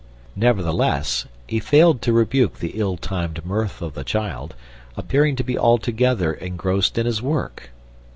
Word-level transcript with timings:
Nevertheless, 0.35 1.27
he 1.45 1.59
failed 1.59 2.01
to 2.01 2.11
rebuke 2.11 2.57
the 2.57 2.69
ill 2.73 2.97
timed 2.97 3.45
mirth 3.45 3.83
of 3.83 3.93
the 3.93 4.03
child, 4.03 4.55
appearing 4.97 5.35
to 5.35 5.43
be 5.43 5.55
altogether 5.59 6.33
engrossed 6.33 6.97
in 6.97 7.05
his 7.05 7.21
work. 7.21 7.69